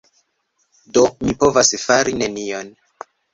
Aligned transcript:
Do 0.95 1.03
mi 1.27 1.35
povas 1.43 1.71
fari 1.83 2.17
nenion! 2.23 2.73